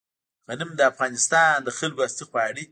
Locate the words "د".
0.79-0.81, 1.63-1.69